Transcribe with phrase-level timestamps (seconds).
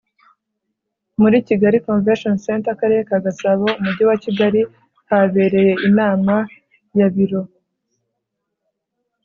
[1.21, 4.61] muri kigali convention center, akarere ka gasabo, umujyi wa kigali
[5.09, 6.35] habereye inama
[6.97, 7.41] ya biro